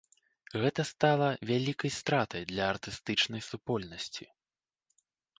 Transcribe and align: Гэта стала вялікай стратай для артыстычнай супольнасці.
Гэта 0.61 0.81
стала 0.91 1.25
вялікай 1.49 1.91
стратай 1.97 2.43
для 2.51 2.63
артыстычнай 2.73 3.41
супольнасці. 3.49 4.23